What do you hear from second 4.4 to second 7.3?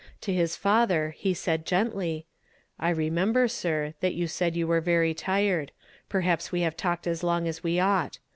you were very tired; perhaps we have talked as